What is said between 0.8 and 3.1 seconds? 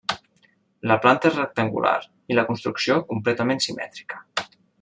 La planta és rectangular i la construcció